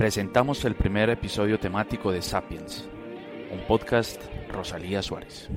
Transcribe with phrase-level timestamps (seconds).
[0.00, 2.88] presentamos el primer episodio temático de Sapiens,
[3.52, 5.50] un podcast Rosalía Suárez.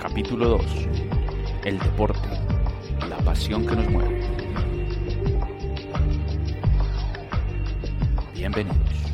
[0.00, 0.66] Capítulo 2.
[1.66, 2.28] El deporte,
[3.08, 4.20] la pasión que nos mueve.
[8.34, 9.13] Bienvenidos.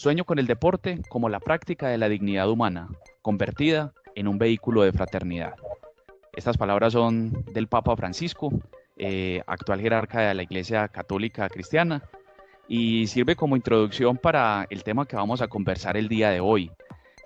[0.00, 2.88] Sueño con el deporte como la práctica de la dignidad humana,
[3.20, 5.52] convertida en un vehículo de fraternidad.
[6.32, 8.50] Estas palabras son del Papa Francisco,
[8.96, 12.02] eh, actual jerarca de la Iglesia Católica Cristiana,
[12.66, 16.70] y sirve como introducción para el tema que vamos a conversar el día de hoy.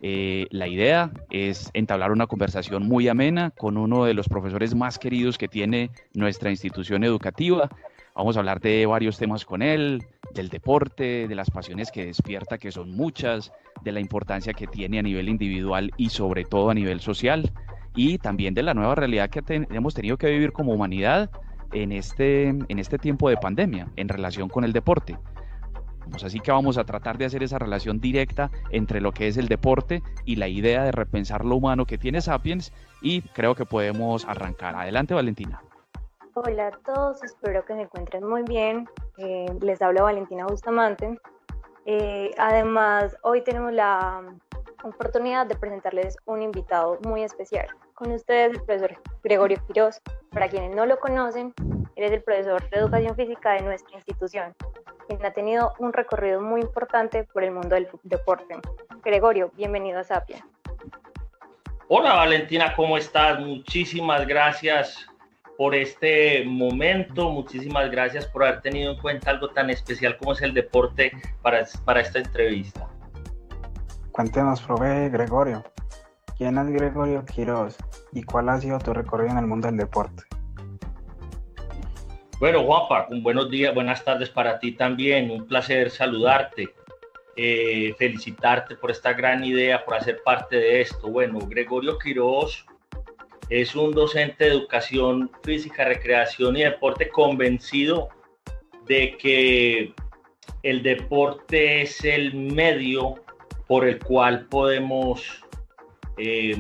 [0.03, 4.99] Eh, la idea es entablar una conversación muy amena con uno de los profesores más
[4.99, 7.71] queridos que tiene nuestra institución educativa,
[8.15, 12.59] Vamos a hablar de varios temas con él, del deporte, de las pasiones que despierta,
[12.59, 16.75] que son muchas, de la importancia que tiene a nivel individual y sobre todo a
[16.75, 17.53] nivel social,
[17.97, 21.29] y también de la nueva realidad que hemos tenido que vivir como humanidad
[21.73, 25.19] en este, en este tiempo de pandemia en relación con el deporte.
[26.09, 29.39] Pues así que vamos a tratar de hacer esa relación directa entre lo que es
[29.39, 33.65] el deporte y la idea de repensar lo humano que tiene Sapiens y creo que
[33.65, 34.77] podemos arrancar.
[34.77, 35.63] Adelante Valentina.
[36.37, 38.89] Hola a todos, espero que se encuentren muy bien.
[39.19, 41.17] Eh, les habla Valentina Bustamante.
[41.87, 44.21] Eh, además, hoy tenemos la
[44.83, 47.69] oportunidad de presentarles un invitado muy especial.
[47.95, 50.01] Con ustedes el profesor Gregorio Quiroz.
[50.33, 51.55] Para quienes no lo conocen,
[51.95, 54.57] él es el profesor de educación física de nuestra institución,
[55.07, 58.57] quien ha tenido un recorrido muy importante por el mundo del deporte.
[59.05, 60.45] Gregorio, bienvenido a Sapia.
[61.87, 63.39] Hola Valentina, ¿cómo estás?
[63.39, 65.14] Muchísimas gracias
[65.57, 67.31] por este momento.
[67.31, 71.65] Muchísimas gracias por haber tenido en cuenta algo tan especial como es el deporte para,
[71.85, 72.89] para esta entrevista.
[74.13, 75.65] Cuéntenos, profe Gregorio.
[76.37, 77.77] ¿Quién es Gregorio Quiroz
[78.13, 80.23] y cuál ha sido tu recorrido en el mundo del deporte?
[82.41, 85.31] Bueno, Juanpa, un buenos días, buenas tardes para ti también.
[85.31, 86.75] Un placer saludarte.
[87.37, 91.09] Eh, felicitarte por esta gran idea, por hacer parte de esto.
[91.09, 92.65] Bueno, Gregorio Quiroz
[93.51, 98.09] es un docente de educación física, recreación y deporte convencido
[98.87, 99.95] de que
[100.63, 103.15] el deporte es el medio
[103.67, 105.45] por el cual podemos
[106.17, 106.57] eh,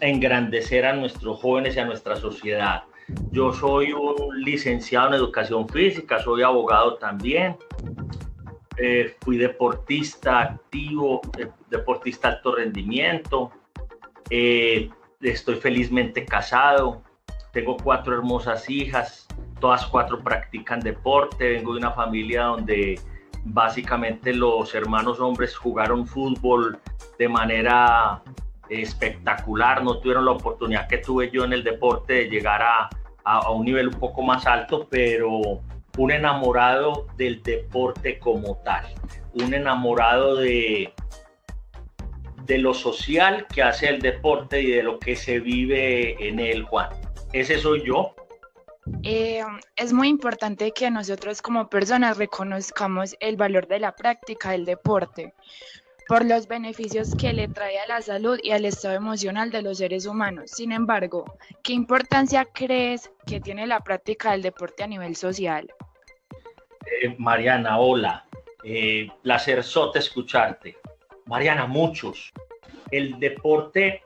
[0.00, 2.84] engrandecer a nuestros jóvenes y a nuestra sociedad.
[3.30, 7.56] Yo soy un licenciado en educación física, soy abogado también,
[8.78, 13.52] eh, fui deportista activo, eh, deportista alto rendimiento,
[15.30, 17.02] estoy felizmente casado,
[17.52, 19.26] tengo cuatro hermosas hijas,
[19.60, 23.00] todas cuatro practican deporte, vengo de una familia donde
[23.44, 26.78] básicamente los hermanos hombres jugaron fútbol
[27.18, 28.22] de manera
[28.68, 32.88] espectacular, no tuvieron la oportunidad que tuve yo en el deporte de llegar a,
[33.24, 35.60] a, un nivel un poco más alto, pero
[35.96, 38.86] un enamorado del deporte como tal,
[39.34, 40.92] un enamorado de,
[42.46, 46.62] de lo social que hace el deporte y de lo que se vive en él,
[46.64, 46.88] Juan.
[47.32, 48.14] Ese soy yo.
[49.02, 49.42] Eh,
[49.76, 55.32] es muy importante que nosotros como personas reconozcamos el valor de la práctica del deporte
[56.06, 59.78] por los beneficios que le trae a la salud y al estado emocional de los
[59.78, 60.50] seres humanos.
[60.50, 61.24] Sin embargo,
[61.62, 65.72] ¿qué importancia crees que tiene la práctica del deporte a nivel social?
[67.02, 68.26] Eh, Mariana, hola.
[68.62, 70.76] Eh, placer sote escucharte.
[71.26, 72.32] Mariana, muchos.
[72.90, 74.02] El deporte,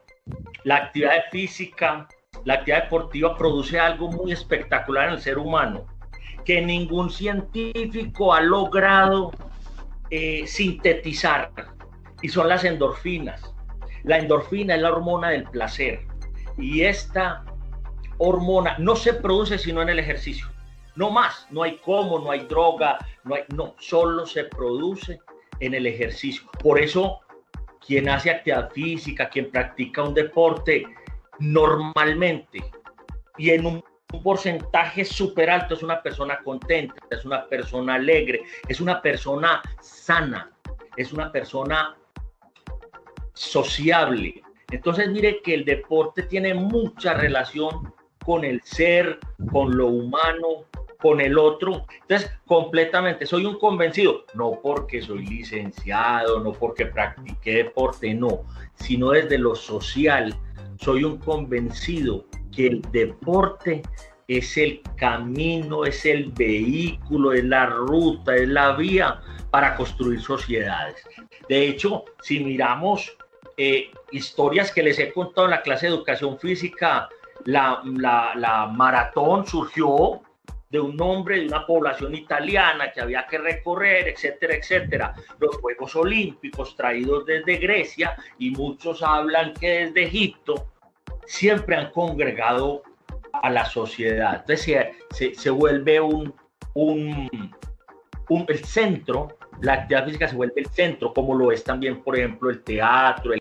[0.65, 2.09] la actividad física,
[2.45, 5.87] la actividad deportiva produce algo muy espectacular en el ser humano,
[6.45, 9.33] que ningún científico ha logrado
[10.11, 11.51] eh, sintetizar,
[12.23, 13.55] y son las endorfinas.
[14.05, 16.07] La endorfina es la hormona del placer,
[16.57, 17.45] y esta
[18.19, 20.47] hormona no se produce sino en el ejercicio.
[20.95, 25.21] No más, no hay cómo, no hay droga, no hay, no, solo se produce
[25.61, 26.49] en el ejercicio.
[26.63, 27.21] Por eso,
[27.87, 30.85] quien hace actividad física, quien practica un deporte,
[31.39, 32.63] normalmente
[33.39, 33.85] y en un
[34.23, 40.51] porcentaje súper alto es una persona contenta, es una persona alegre, es una persona sana,
[40.97, 41.97] es una persona
[43.33, 44.43] sociable.
[44.71, 47.95] Entonces mire que el deporte tiene mucha relación
[48.25, 49.19] con el ser,
[49.53, 50.65] con lo humano,
[51.01, 51.87] con el otro.
[52.03, 59.11] Entonces, completamente, soy un convencido, no porque soy licenciado, no porque practiqué deporte, no, sino
[59.11, 60.35] desde lo social.
[60.81, 63.83] Soy un convencido que el deporte
[64.27, 69.21] es el camino, es el vehículo, es la ruta, es la vía
[69.51, 71.03] para construir sociedades.
[71.49, 73.17] De hecho, si miramos
[73.57, 77.09] eh, historias que les he contado en la clase de educación física,
[77.45, 80.21] la, la maratón surgió
[80.71, 85.15] de un nombre de una población italiana que había que recorrer, etcétera, etcétera.
[85.39, 90.67] Los Juegos Olímpicos traídos desde Grecia y muchos hablan que desde Egipto
[91.27, 92.83] siempre han congregado
[93.33, 94.41] a la sociedad.
[94.41, 96.35] Entonces se, se, vuelve un,
[96.75, 97.51] un,
[98.29, 102.17] un, el centro, la actividad física se vuelve el centro, como lo es también, por
[102.17, 103.33] ejemplo, el teatro,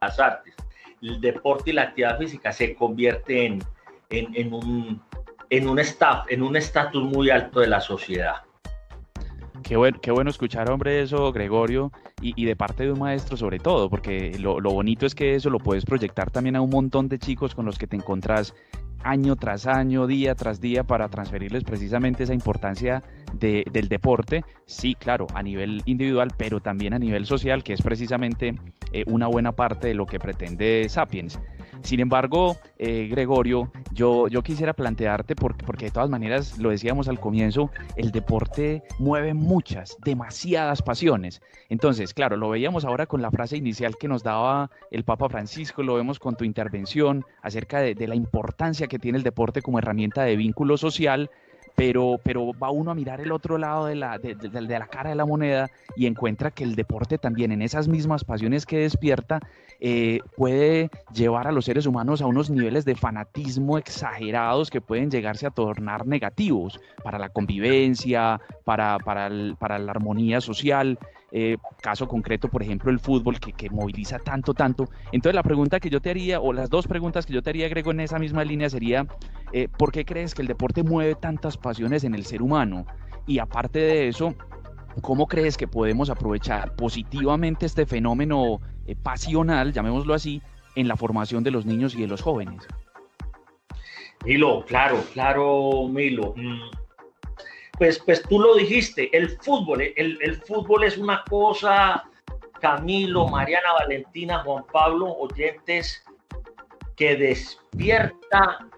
[0.00, 0.54] las artes.
[1.00, 3.62] El deporte y la actividad física se convierte en,
[4.10, 5.07] en, en un
[5.50, 8.36] en un staff, en un estatus muy alto de la sociedad.
[9.62, 11.92] Qué bueno, escuchar, hombre, eso, Gregorio,
[12.22, 15.50] y, de parte de un maestro sobre todo, porque lo, lo, bonito es que eso
[15.50, 18.54] lo puedes proyectar también a un montón de chicos con los que te encontrás
[19.02, 23.02] año tras año, día tras día, para transferirles precisamente esa importancia
[23.32, 28.54] del deporte, sí, claro, a nivel individual, pero también a nivel social, que es precisamente
[28.92, 31.38] eh, una buena parte de lo que pretende Sapiens.
[31.82, 37.08] Sin embargo, eh, Gregorio, yo, yo quisiera plantearte, porque, porque de todas maneras, lo decíamos
[37.08, 41.40] al comienzo, el deporte mueve muchas, demasiadas pasiones.
[41.68, 45.82] Entonces, claro, lo veíamos ahora con la frase inicial que nos daba el Papa Francisco,
[45.82, 49.78] lo vemos con tu intervención acerca de, de la importancia que tiene el deporte como
[49.78, 51.30] herramienta de vínculo social,
[51.78, 55.14] pero, pero va uno a mirar el otro lado de la, de, la cara de
[55.14, 59.38] la moneda y encuentra que el deporte también en esas mismas pasiones que despierta
[59.78, 65.08] eh, puede llevar a los seres humanos a unos niveles de fanatismo exagerados que pueden
[65.08, 70.98] llegarse a tornar negativos para la convivencia, para, para, el, para la armonía social.
[71.30, 74.88] Eh, caso concreto, por ejemplo, el fútbol que, que, moviliza tanto, tanto.
[75.12, 77.68] Entonces la pregunta que yo te haría, o las dos preguntas que yo te haría,
[77.68, 79.06] Grego, en esa misma línea sería,
[79.52, 82.86] eh, ¿por qué crees que el deporte mueve tantas pasiones en el ser humano?
[83.26, 84.34] Y aparte de eso,
[85.02, 90.40] ¿cómo crees que podemos aprovechar positivamente este fenómeno eh, pasional, llamémoslo así,
[90.76, 92.66] en la formación de los niños y de los jóvenes?
[94.24, 96.32] Milo, claro, claro, Milo.
[96.36, 96.87] Mm
[97.78, 102.04] pues, pues tú lo dijiste, el fútbol, el, fútbol es una cosa,
[102.60, 106.04] Camilo, Mariana, Valentina, Juan Pablo, oyentes,
[106.96, 108.68] que despierta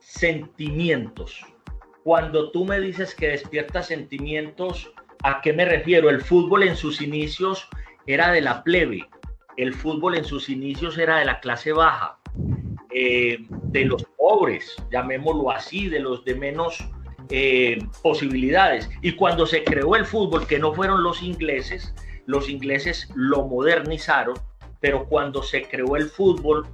[0.00, 1.40] sentimientos.
[2.02, 4.92] Cuando tú me dices que despierta sentimientos,
[5.22, 6.10] ¿a qué me refiero?
[6.10, 7.68] El fútbol en sus inicios
[8.06, 9.08] era de la plebe,
[9.56, 12.18] el fútbol en sus inicios era de la clase baja,
[12.92, 16.84] eh, de los pobres, llamémoslo así, de los de menos
[17.30, 18.90] eh, posibilidades.
[19.02, 21.94] Y cuando se creó el fútbol, que no fueron los ingleses,
[22.26, 24.36] los ingleses lo modernizaron,
[24.80, 26.66] pero cuando se creó el fútbol,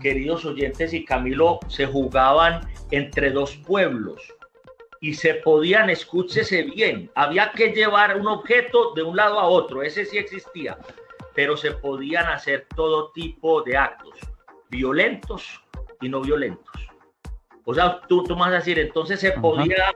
[0.00, 4.20] queridos oyentes y Camilo, se jugaban entre dos pueblos
[5.00, 9.82] y se podían, escúchese bien, había que llevar un objeto de un lado a otro,
[9.82, 10.78] ese sí existía,
[11.34, 14.18] pero se podían hacer todo tipo de actos,
[14.70, 15.60] violentos
[16.00, 16.91] y no violentos.
[17.64, 19.92] O sea, tú, tú vas a decir, entonces se podía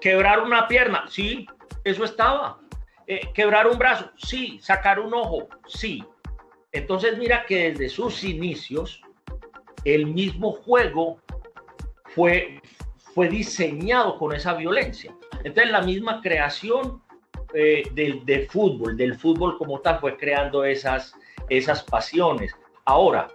[0.00, 1.46] quebrar una pierna, sí,
[1.84, 2.58] eso estaba.
[3.06, 4.58] Eh, quebrar un brazo, sí.
[4.60, 6.02] Sacar un ojo, sí.
[6.72, 9.02] Entonces mira que desde sus inicios
[9.84, 11.18] el mismo juego
[12.06, 12.60] fue,
[13.14, 15.14] fue diseñado con esa violencia.
[15.44, 17.02] Entonces la misma creación
[17.52, 21.14] eh, del, del, fútbol, del fútbol como tal, fue creando esas,
[21.48, 22.56] esas pasiones.
[22.86, 23.28] Ahora,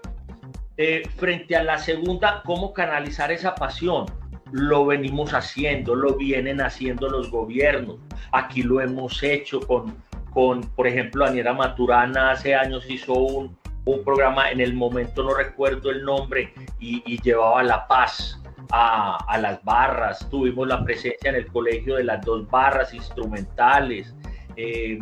[0.81, 4.05] eh, frente a la segunda, cómo canalizar esa pasión.
[4.53, 7.97] Lo venimos haciendo, lo vienen haciendo los gobiernos.
[8.31, 9.97] Aquí lo hemos hecho con,
[10.31, 15.33] con por ejemplo, Aniera Maturana hace años hizo un, un programa, en el momento no
[15.33, 20.29] recuerdo el nombre, y, y llevaba la paz a, a, las barras.
[20.29, 24.15] Tuvimos la presencia en el colegio de las dos barras instrumentales.
[24.55, 24.97] Eh,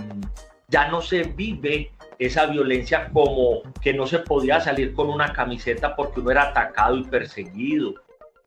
[0.70, 5.96] ya no se vive esa violencia como que no se podía salir con una camiseta
[5.96, 7.96] porque uno era atacado y perseguido.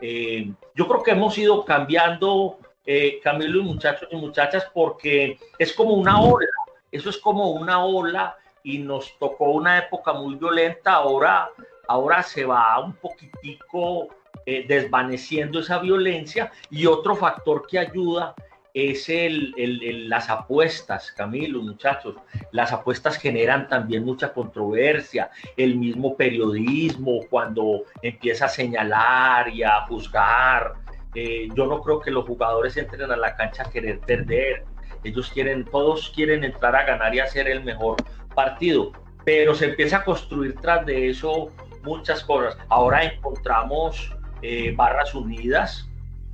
[0.01, 5.73] Eh, yo creo que hemos ido cambiando, eh, Camilo y muchachos y muchachas, porque es
[5.73, 6.49] como una ola,
[6.91, 11.51] eso es como una ola y nos tocó una época muy violenta, ahora,
[11.87, 14.09] ahora se va un poquitico
[14.47, 18.35] eh, desvaneciendo esa violencia y otro factor que ayuda
[18.75, 22.15] es el, el, las apuestas, Camilo, muchachos.
[22.53, 25.31] Las apuestas generan también mucha controversia.
[25.57, 30.75] El mismo periodismo, cuando empieza a señalar y a juzgar.
[31.15, 34.65] Eh, yo no creo que los jugadores entren a la cancha a querer perder.
[35.03, 37.97] Ellos quieren, todos quieren entrar a ganar y hacer el mejor
[38.35, 38.93] partido.
[39.25, 41.51] Pero se empieza a construir tras de eso
[41.83, 42.57] muchas cosas.
[42.69, 45.90] Ahora encontramos eh, Barras Unidas,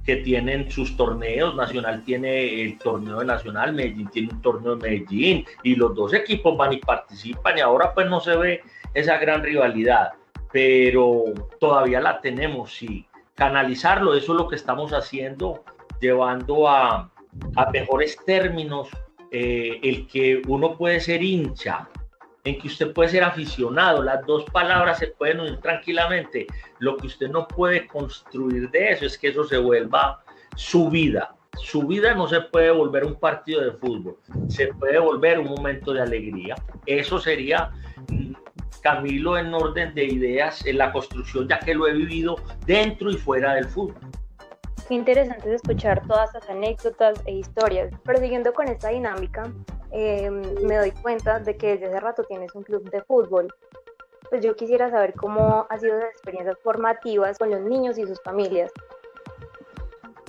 [0.07, 4.89] que tienen sus torneos, Nacional tiene el torneo de Nacional, Medellín tiene un torneo de
[4.89, 8.61] Medellín, y los dos equipos van y participan, y ahora pues no se ve
[8.95, 10.13] esa gran rivalidad,
[10.53, 11.25] pero
[11.59, 13.07] todavía la tenemos, sí.
[13.35, 15.65] Canalizarlo, eso es lo que estamos haciendo,
[16.01, 17.11] llevando a,
[17.57, 18.89] a mejores términos
[19.31, 21.89] eh, el que uno puede ser hincha,
[22.47, 26.47] en que usted puede ser aficionado, las dos palabras se pueden unir tranquilamente.
[26.79, 30.23] Lo que usted no puede construir de eso es que eso se vuelva
[30.55, 31.35] su vida.
[31.59, 34.17] Su vida no se puede volver un partido de fútbol,
[34.49, 36.55] se puede volver un momento de alegría.
[36.85, 37.73] Eso sería
[38.11, 38.35] mm,
[38.83, 42.37] Camilo en orden de ideas en la construcción, ya que lo he vivido
[42.67, 43.97] dentro y fuera del fútbol.
[44.87, 47.93] Qué interesante es escuchar todas estas anécdotas e historias.
[48.05, 49.51] Pero siguiendo con esta dinámica,
[49.99, 53.49] eh, me doy cuenta de que desde hace rato tienes un club de fútbol.
[54.29, 58.21] Pues yo quisiera saber cómo han sido las experiencias formativas con los niños y sus
[58.23, 58.71] familias.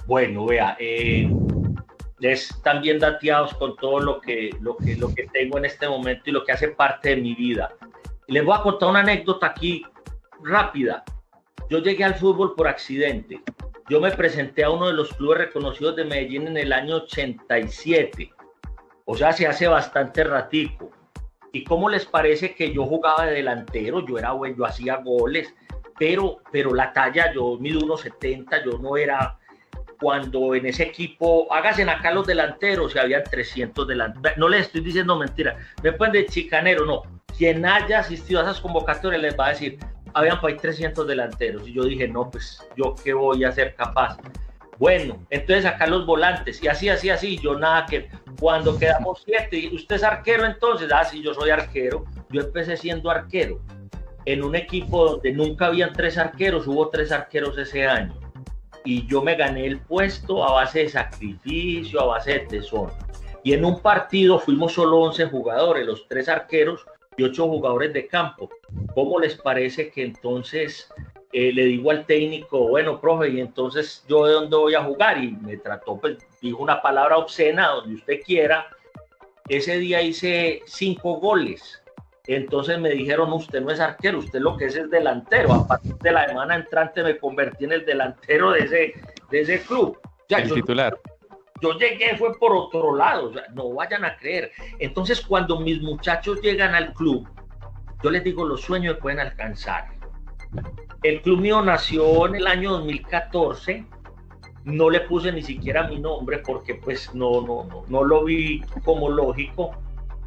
[0.06, 1.30] Bueno, vea, eh,
[2.22, 6.30] están bien dateados con todo lo que, lo, que, lo que tengo en este momento
[6.30, 7.74] y lo que hace parte de mi vida.
[8.28, 9.86] Les voy a contar una anécdota aquí
[10.44, 11.04] rápida.
[11.70, 13.42] Yo llegué al fútbol por accidente.
[13.90, 18.32] Yo me presenté a uno de los clubes reconocidos de Medellín en el año 87.
[19.10, 20.92] O sea, se hace bastante ratico.
[21.54, 24.06] ¿Y cómo les parece que yo jugaba de delantero?
[24.06, 25.56] Yo era bueno, yo hacía goles,
[25.98, 29.40] pero, pero la talla, yo mido 1,70, yo no era
[30.00, 34.38] cuando en ese equipo, háganse acá los delanteros, y había 300 delanteros.
[34.38, 37.04] No les estoy diciendo mentira, me pueden de chicanero, no.
[37.38, 39.80] Quien haya asistido a esas convocatorias les va a decir,
[40.14, 41.66] habían para ahí 300 delanteros.
[41.66, 44.18] Y yo dije, no, pues yo qué voy a ser capaz.
[44.80, 49.72] Bueno, entonces acá los volantes, y así, así, así, yo nada que, cuando quedamos siete,
[49.74, 53.60] usted es arquero entonces, ah, sí, yo soy arquero, yo empecé siendo arquero,
[54.26, 58.14] en un equipo donde nunca habían tres arqueros, hubo tres arqueros ese año,
[58.86, 62.92] y yo me gané el puesto a base de sacrificio, a base de tesón,
[63.44, 66.86] y en un partido fuimos solo 11 jugadores, los tres arqueros
[67.18, 68.50] y ocho jugadores de campo.
[68.94, 70.88] ¿Cómo les parece que entonces
[71.34, 75.22] eh, le digo al técnico, bueno, profe, y entonces yo de dónde voy a jugar?
[75.22, 78.68] Y me trató, pues dijo una palabra obscena, donde usted quiera.
[79.50, 81.82] Ese día hice cinco goles.
[82.28, 85.54] Entonces me dijeron, usted no es arquero, usted lo que es es delantero.
[85.54, 88.94] A partir de la semana entrante me convertí en el delantero de ese,
[89.30, 89.98] de ese club.
[90.30, 90.98] el titular.
[91.62, 94.52] Yo llegué, fue por otro lado, no vayan a creer.
[94.80, 97.28] Entonces cuando mis muchachos llegan al club,
[98.04, 99.98] yo les digo los sueños que pueden alcanzar
[101.04, 103.86] el club mío nació en el año 2014.
[104.66, 108.62] No le puse ni siquiera mi nombre porque pues no, no, no, no lo vi
[108.84, 109.72] como lógico.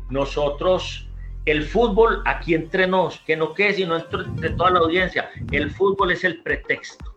[0.08, 1.08] Nosotros,
[1.44, 6.12] el fútbol aquí entre nos, que no quede sino entre toda la audiencia, el fútbol
[6.12, 7.16] es el pretexto.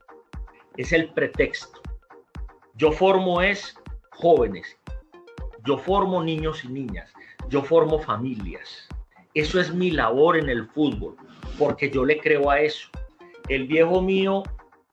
[0.75, 1.81] Es el pretexto.
[2.75, 3.77] Yo formo es
[4.09, 4.77] jóvenes.
[5.65, 7.13] Yo formo niños y niñas.
[7.49, 8.87] Yo formo familias.
[9.33, 11.15] Eso es mi labor en el fútbol,
[11.57, 12.89] porque yo le creo a eso.
[13.49, 14.43] El viejo mío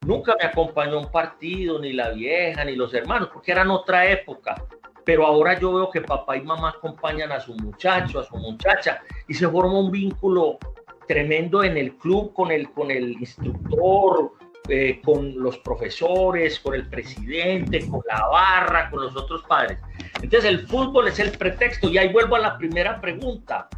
[0.06, 4.10] nunca me acompañó a un partido, ni la vieja, ni los hermanos, porque eran otra
[4.10, 4.64] época.
[5.04, 9.02] Pero ahora yo veo que papá y mamá acompañan a su muchacho, a su muchacha,
[9.28, 10.58] y se forma un vínculo
[11.06, 14.32] tremendo en el club con el, con el instructor,
[14.68, 19.78] eh, con los profesores, con el presidente, con la barra, con los otros padres.
[20.22, 23.68] Entonces el fútbol es el pretexto y ahí vuelvo a la primera pregunta.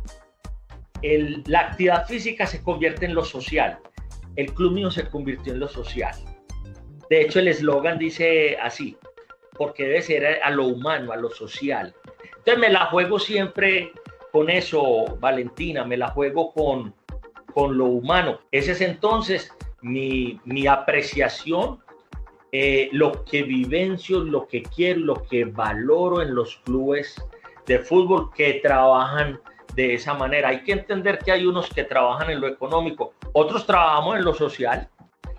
[1.02, 3.78] la actividad física se convierte en lo social
[4.36, 6.14] el club mío se convirtió en lo social.
[7.10, 8.96] De hecho, el eslogan dice así,
[9.56, 11.94] porque debe ser a lo humano, a lo social.
[12.38, 13.92] Entonces me la juego siempre
[14.32, 16.94] con eso, Valentina, me la juego con,
[17.52, 18.40] con lo humano.
[18.50, 21.80] Ese es entonces mi, apreciación,
[22.50, 27.14] eh, lo que vivencio, lo que quiero, lo que valoro en los clubes
[27.66, 29.40] de fútbol que trabajan
[29.74, 30.48] de esa manera.
[30.48, 34.34] Hay que entender que hay unos que trabajan en lo económico, otros trabajamos en lo
[34.34, 34.88] social,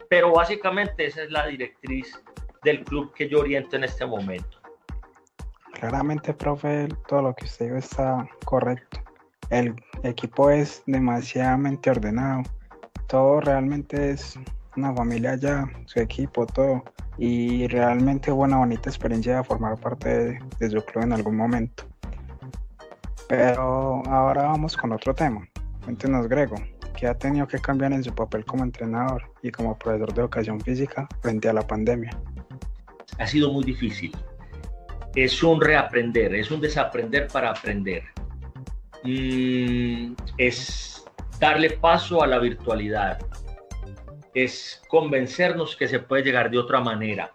[0.10, 2.22] pero básicamente esa es la directriz
[2.64, 4.60] del club que yo oriento en este momento.
[5.74, 9.00] Claramente, profe, todo lo que usted dijo está correcto.
[9.50, 12.44] El equipo es demasiadamente ordenado.
[13.08, 14.40] Todo realmente es
[14.76, 16.84] una familia ya, su equipo, todo.
[17.18, 21.84] Y realmente una bonita experiencia de formar parte de su club en algún momento.
[23.36, 25.48] Pero ahora vamos con otro tema.
[25.84, 26.56] Cuéntenos, Grego,
[26.96, 30.62] ¿qué ha tenido que cambiar en su papel como entrenador y como profesor de educación
[30.62, 32.12] física frente a la pandemia?
[33.18, 34.16] Ha sido muy difícil.
[35.16, 38.04] Es un reaprender, es un desaprender para aprender.
[39.04, 41.04] Mm, es
[41.40, 43.18] darle paso a la virtualidad.
[44.36, 47.32] es convencernos que se puede llegar de otra manera.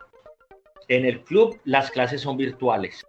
[0.87, 3.05] En el club las clases son virtuales.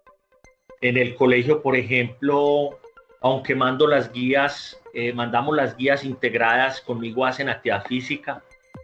[0.81, 2.79] En el colegio, por ejemplo,
[3.21, 8.41] aunque mando las guías, eh, mandamos las guías integradas, conmigo hacen actividad física,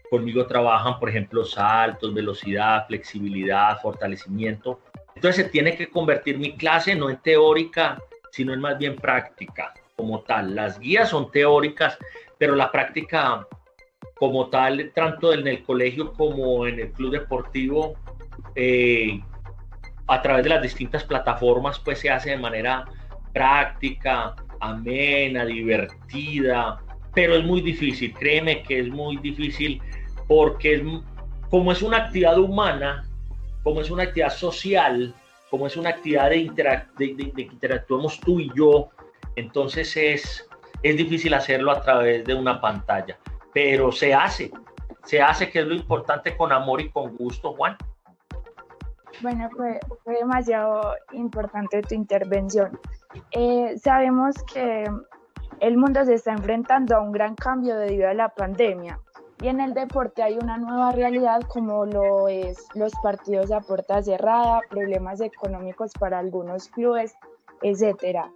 [0.09, 4.81] conmigo trabajan, por ejemplo, saltos, velocidad, flexibilidad, fortalecimiento.
[5.15, 9.73] Entonces se tiene que convertir mi clase no en teórica, sino en más bien práctica
[9.95, 10.53] como tal.
[10.53, 11.97] Las guías son teóricas,
[12.37, 13.47] pero la práctica
[14.15, 17.95] como tal, tanto en el colegio como en el club deportivo,
[18.55, 19.21] eh,
[20.07, 22.85] a través de las distintas plataformas, pues se hace de manera
[23.33, 26.81] práctica, amena, divertida,
[27.13, 29.81] pero es muy difícil, créeme que es muy difícil
[30.27, 30.81] porque es,
[31.49, 33.07] como es una actividad humana,
[33.63, 35.13] como es una actividad social,
[35.49, 36.51] como es una actividad de,
[36.97, 38.89] que interactuemos tú y yo,
[39.35, 40.47] entonces es,
[40.83, 43.17] es difícil hacerlo a través de una pantalla,
[43.53, 44.51] pero se hace,
[45.03, 47.77] se hace que es lo importante con amor y con gusto, Juan.
[49.21, 52.79] Bueno, fue, fue demasiado importante tu intervención.
[53.31, 54.85] Eh, sabemos que
[55.59, 58.99] el mundo se está enfrentando a un gran cambio debido a la pandemia
[59.41, 64.01] y en el deporte hay una nueva realidad como lo es los partidos a puerta
[64.01, 67.15] cerrada, problemas económicos para algunos clubes,
[67.61, 68.31] etcétera.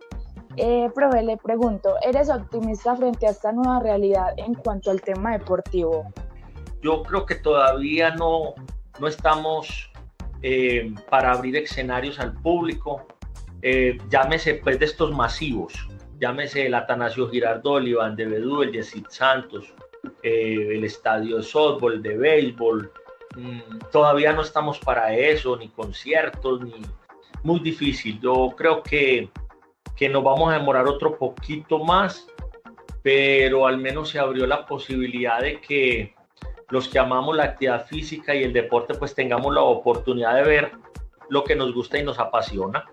[0.57, 5.37] Eh, profe, le pregunto, ¿eres optimista frente a esta nueva realidad en cuanto al tema
[5.37, 6.11] deportivo?
[6.81, 8.53] Yo creo que todavía no,
[8.99, 9.88] no estamos
[10.41, 13.07] eh, para abrir escenarios al público.
[13.61, 15.73] Eh, llámese pues de estos masivos,
[16.19, 19.73] llámese el Atanasio Girardot, el Iván de Bedú, el Yesid Santos,
[20.23, 22.91] eh, el estadio de softball, de béisbol.
[23.35, 26.81] Mm, todavía no estamos para eso, ni conciertos, ni
[27.43, 28.19] muy difícil.
[28.21, 29.29] Yo creo que,
[29.97, 32.27] que nos vamos a demorar otro poquito más,
[33.01, 36.15] pero al menos se abrió la posibilidad de que
[36.69, 40.71] los que amamos la actividad física y el deporte, pues tengamos la oportunidad de ver
[41.29, 42.85] lo que nos gusta y nos apasiona.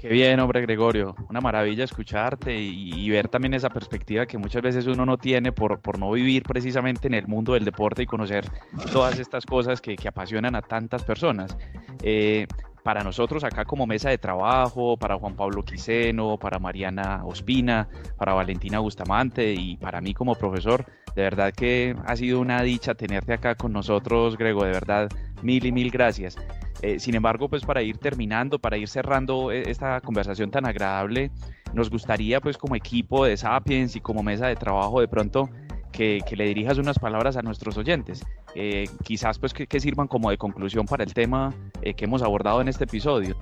[0.00, 1.14] Qué bien, hombre Gregorio.
[1.28, 5.80] Una maravilla escucharte y, ver también esa perspectiva que muchas veces uno no tiene por,
[5.80, 8.46] por, no vivir precisamente en el mundo del deporte y conocer
[8.92, 11.54] todas estas cosas que, apasionan a tantas personas.
[12.02, 12.46] Eh,
[12.82, 18.34] para nosotros acá como mesa de trabajo, para Juan Pablo Quiseno, para Mariana Ospina, para
[18.34, 23.32] Valentina Bustamante y para mí como profesor, de verdad que ha sido una dicha tenerte
[23.32, 25.08] acá con nosotros, Grego, de verdad,
[25.42, 26.36] mil y mil gracias.
[26.82, 31.30] Eh, sin embargo, pues para ir terminando, para ir cerrando eh, esta conversación tan agradable,
[31.74, 35.50] nos gustaría pues como equipo de Sapiens y como mesa de trabajo de pronto
[35.92, 38.24] que, le dirijas unas palabras a nuestros oyentes,
[38.54, 42.68] eh, quizás pues que, sirvan como de conclusión para el tema que hemos abordado en
[42.68, 43.36] este episodio.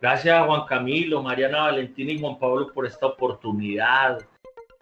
[0.00, 4.18] Gracias Juan Camilo, Mariana Valentina y Juan Pablo por esta oportunidad,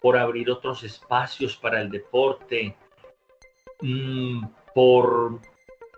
[0.01, 2.75] por abrir otros espacios para el deporte,
[3.81, 5.39] mm, por,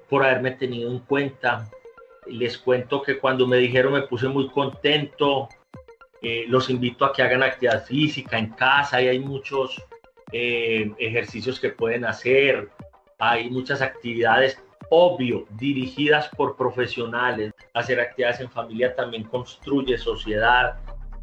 [0.09, 1.69] por haberme tenido en cuenta,
[2.27, 5.49] les cuento que cuando me dijeron me puse muy contento.
[6.21, 9.83] Eh, los invito a que hagan actividad física en casa y hay muchos
[10.31, 12.69] eh, ejercicios que pueden hacer.
[13.19, 17.53] Hay muchas actividades, obvio, dirigidas por profesionales.
[17.73, 20.77] Hacer actividades en familia también construye sociedad.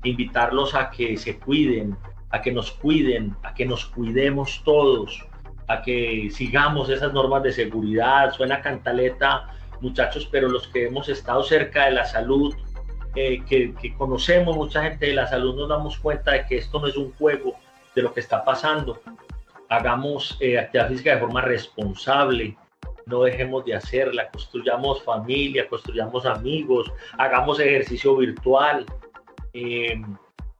[0.04, 1.96] Invitarlos a que se cuiden,
[2.30, 5.26] a que nos cuiden, a que nos cuidemos todos,
[5.66, 8.32] a que sigamos esas normas de seguridad.
[8.32, 9.48] Suena cantaleta
[9.80, 12.54] muchachos, pero los que hemos estado cerca de la salud,
[13.14, 16.86] eh, que, conocemos mucha gente de la salud, nos damos cuenta de que esto no
[16.86, 17.54] es un juego
[17.98, 19.00] de lo que está pasando.
[19.68, 22.56] Hagamos eh, actividad física de forma responsable,
[23.06, 28.86] no dejemos de hacerla, construyamos familia, construyamos amigos, hagamos ejercicio virtual.
[29.52, 30.00] Eh,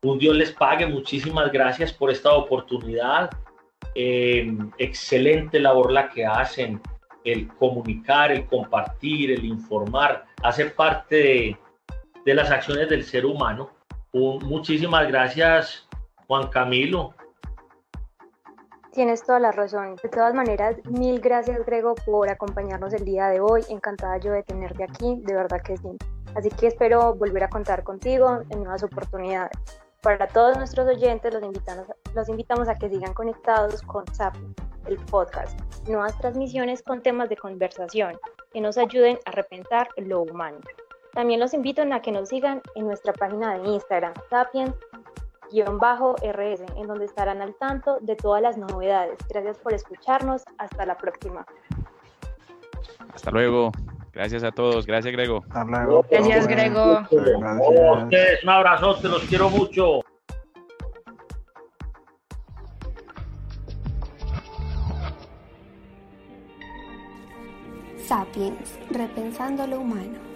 [0.02, 3.30] un Dios les pague, muchísimas gracias por esta oportunidad.
[3.94, 6.80] excelente labor la que hacen
[7.24, 11.58] el comunicar, el compartir, el informar, hace parte
[12.24, 13.70] de, las acciones del ser humano.
[14.12, 15.88] muchísimas gracias,
[16.26, 17.14] Juan Camilo.
[18.92, 19.96] Tienes toda la razón.
[20.02, 23.62] De todas maneras, mil gracias, Grego, por acompañarnos el día de hoy.
[23.68, 25.96] Encantada yo de tenerte aquí, de verdad que sí.
[26.34, 29.56] Así que espero volver a contar contigo en nuevas oportunidades.
[30.02, 34.36] Para todos nuestros oyentes, los invitamos, los invitamos a que sigan conectados con SAP
[34.86, 38.18] el podcast, nuevas transmisiones con temas de conversación
[38.52, 40.58] que nos ayuden a repensar lo humano.
[41.12, 44.14] También los invito a que nos sigan en nuestra página de Instagram,
[45.50, 49.18] rs en donde estarán al tanto de todas las novedades.
[49.28, 50.44] Gracias por escucharnos.
[50.58, 51.44] Hasta la próxima.
[53.14, 53.72] Hasta luego.
[54.12, 54.86] Gracias a todos.
[54.86, 55.44] Gracias, Grego.
[55.48, 56.04] Hasta luego.
[56.10, 57.00] Gracias, Grego.
[57.10, 58.02] Gracias.
[58.02, 59.08] Ustedes, un abrazote.
[59.08, 60.00] Los quiero mucho.
[68.08, 70.27] Sapiens, repensando lo humano.